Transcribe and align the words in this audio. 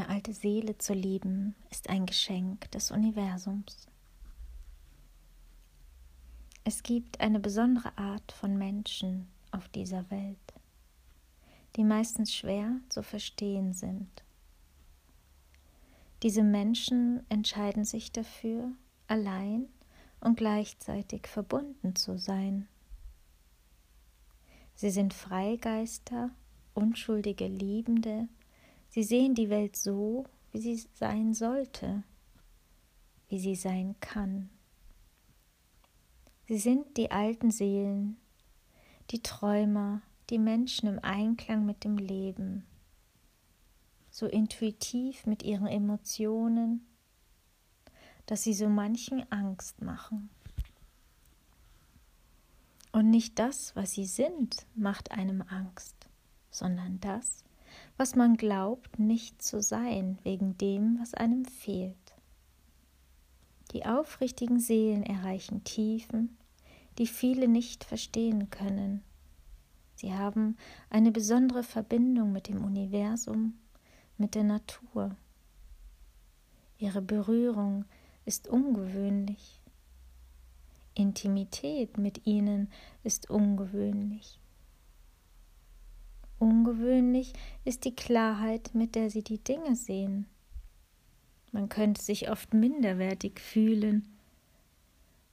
alte 0.00 0.32
Seele 0.32 0.78
zu 0.78 0.94
lieben, 0.94 1.54
ist 1.70 1.90
ein 1.90 2.06
Geschenk 2.06 2.70
des 2.70 2.90
Universums. 2.90 3.88
Es 6.64 6.82
gibt 6.82 7.20
eine 7.20 7.40
besondere 7.40 7.96
Art 7.98 8.32
von 8.32 8.56
Menschen 8.56 9.28
auf 9.50 9.68
dieser 9.68 10.10
Welt, 10.10 10.38
die 11.76 11.84
meistens 11.84 12.34
schwer 12.34 12.76
zu 12.88 13.02
verstehen 13.02 13.72
sind. 13.72 14.08
Diese 16.22 16.44
Menschen 16.44 17.28
entscheiden 17.28 17.84
sich 17.84 18.12
dafür, 18.12 18.70
allein 19.08 19.66
und 20.20 20.36
gleichzeitig 20.36 21.26
verbunden 21.26 21.96
zu 21.96 22.16
sein. 22.16 22.68
Sie 24.74 24.90
sind 24.90 25.14
Freigeister, 25.14 26.30
unschuldige 26.74 27.48
Liebende, 27.48 28.28
sie 28.92 29.02
sehen 29.02 29.34
die 29.34 29.48
Welt 29.48 29.74
so, 29.74 30.26
wie 30.52 30.60
sie 30.60 30.86
sein 30.92 31.32
sollte, 31.32 32.04
wie 33.28 33.38
sie 33.38 33.54
sein 33.54 33.96
kann. 34.00 34.50
Sie 36.46 36.58
sind 36.58 36.98
die 36.98 37.10
alten 37.10 37.50
Seelen, 37.50 38.18
die 39.10 39.22
Träumer, 39.22 40.02
die 40.28 40.38
Menschen 40.38 40.88
im 40.90 40.98
Einklang 40.98 41.64
mit 41.64 41.84
dem 41.84 41.96
Leben, 41.96 42.66
so 44.10 44.26
intuitiv 44.26 45.24
mit 45.24 45.42
ihren 45.42 45.66
Emotionen, 45.66 46.86
dass 48.26 48.42
sie 48.42 48.52
so 48.52 48.68
manchen 48.68 49.24
Angst 49.32 49.80
machen. 49.80 50.28
Und 52.92 53.08
nicht 53.08 53.38
das, 53.38 53.74
was 53.74 53.92
sie 53.92 54.04
sind, 54.04 54.66
macht 54.74 55.12
einem 55.12 55.40
Angst, 55.40 55.96
sondern 56.50 57.00
das, 57.00 57.42
was 57.96 58.14
man 58.14 58.36
glaubt 58.36 58.98
nicht 58.98 59.42
zu 59.42 59.62
sein, 59.62 60.18
wegen 60.22 60.56
dem, 60.58 60.98
was 61.00 61.14
einem 61.14 61.44
fehlt. 61.44 61.96
Die 63.72 63.86
aufrichtigen 63.86 64.60
Seelen 64.60 65.02
erreichen 65.02 65.64
Tiefen, 65.64 66.36
die 66.98 67.06
viele 67.06 67.48
nicht 67.48 67.84
verstehen 67.84 68.50
können. 68.50 69.02
Sie 69.94 70.12
haben 70.12 70.56
eine 70.90 71.12
besondere 71.12 71.62
Verbindung 71.62 72.32
mit 72.32 72.48
dem 72.48 72.64
Universum, 72.64 73.54
mit 74.18 74.34
der 74.34 74.44
Natur. 74.44 75.16
Ihre 76.78 77.00
Berührung 77.00 77.84
ist 78.24 78.48
ungewöhnlich. 78.48 79.60
Intimität 80.94 81.96
mit 81.96 82.26
ihnen 82.26 82.68
ist 83.04 83.30
ungewöhnlich. 83.30 84.41
Ungewöhnlich 86.42 87.34
ist 87.64 87.84
die 87.84 87.94
Klarheit, 87.94 88.74
mit 88.74 88.96
der 88.96 89.10
sie 89.10 89.22
die 89.22 89.38
Dinge 89.38 89.76
sehen. 89.76 90.26
Man 91.52 91.68
könnte 91.68 92.02
sich 92.02 92.30
oft 92.30 92.52
minderwertig 92.52 93.38
fühlen, 93.38 94.08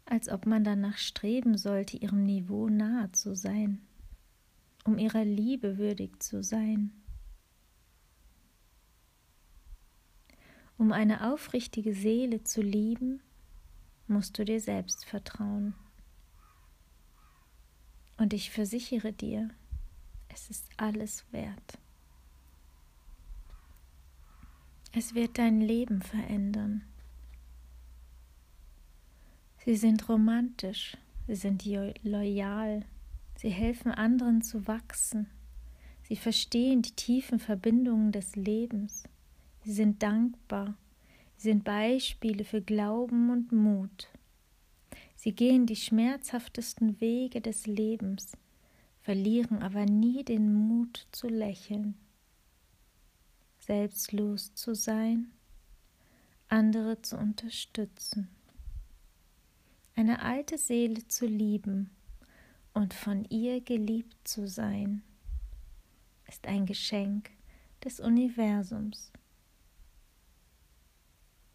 als 0.06 0.30
ob 0.30 0.46
man 0.46 0.64
danach 0.64 1.00
streben 1.00 1.58
sollte, 1.58 1.98
ihrem 1.98 2.26
Niveau 2.26 2.70
nahe 2.70 3.12
zu 3.12 3.36
sein, 3.36 3.82
um 4.86 5.00
ihrer 5.00 5.26
Liebe 5.26 5.80
würdig 5.80 6.22
zu 6.22 6.44
sein. 6.44 6.92
Um 10.78 10.92
eine 10.92 11.34
aufrichtige 11.34 11.96
Seele 11.96 12.44
zu 12.44 12.62
lieben, 12.62 13.20
musst 14.08 14.38
du 14.38 14.46
dir 14.46 14.62
selbst 14.62 15.06
vertrauen. 15.06 15.74
Und 18.18 18.32
ich 18.32 18.52
versichere 18.52 19.12
dir, 19.12 19.50
es 20.40 20.50
ist 20.50 20.70
alles 20.78 21.26
wert. 21.32 21.78
Es 24.94 25.14
wird 25.14 25.38
dein 25.38 25.60
Leben 25.60 26.02
verändern. 26.02 26.84
Sie 29.66 29.76
sind 29.76 30.08
romantisch, 30.08 30.98
sie 31.28 31.36
sind 31.36 31.66
loyal, 32.04 32.86
sie 33.36 33.50
helfen 33.50 33.92
anderen 33.92 34.42
zu 34.42 34.66
wachsen, 34.66 35.28
sie 36.04 36.16
verstehen 36.16 36.82
die 36.82 36.96
tiefen 36.96 37.40
Verbindungen 37.40 38.12
des 38.12 38.36
Lebens. 38.36 39.04
Sie 39.66 39.74
sind 39.74 40.02
dankbar. 40.02 40.76
Sie 41.36 41.50
sind 41.50 41.64
Beispiele 41.66 42.46
für 42.46 42.62
Glauben 42.62 43.30
und 43.30 43.52
Mut. 43.52 44.08
Sie 45.16 45.34
gehen 45.34 45.66
die 45.66 45.76
schmerzhaftesten 45.76 47.00
Wege 47.02 47.42
des 47.42 47.68
Lebens, 47.68 48.32
verlieren 49.02 49.62
aber 49.62 49.86
nie 49.86 50.24
den 50.24 50.54
Mut 50.54 51.08
zu 51.12 51.28
lächeln, 51.28 51.96
selbstlos 53.60 54.54
zu 54.56 54.76
sein, 54.76 55.32
andere 56.48 57.02
zu 57.02 57.18
unterstützen, 57.18 58.30
eine 59.96 60.22
alte 60.22 60.58
Seele 60.58 61.08
zu 61.08 61.26
lieben 61.26 61.90
und 62.74 62.94
von 62.94 63.26
ihr 63.26 63.62
geliebt 63.62 64.16
zu 64.28 64.48
sein, 64.48 65.04
ist 66.28 66.48
ein 66.48 66.66
Geschenk 66.66 67.30
des 67.84 68.00
Universums. 68.00 69.12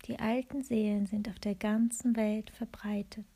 Die 0.07 0.19
alten 0.19 0.63
Seelen 0.63 1.07
sind 1.07 1.29
auf 1.29 1.39
der 1.39 1.55
ganzen 1.55 2.17
Welt 2.17 2.51
verbreitet. 2.51 3.27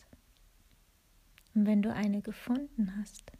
Und 1.54 1.66
wenn 1.66 1.80
du 1.80 1.92
eine 1.92 2.20
gefunden 2.20 2.94
hast, 2.98 3.32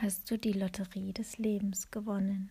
hast 0.00 0.30
du 0.30 0.38
die 0.38 0.52
Lotterie 0.52 1.12
des 1.12 1.38
Lebens 1.38 1.90
gewonnen. 1.90 2.50